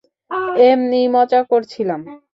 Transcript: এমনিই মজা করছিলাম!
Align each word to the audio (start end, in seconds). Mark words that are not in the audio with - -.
এমনিই 0.69 1.07
মজা 1.15 1.39
করছিলাম! 1.51 2.01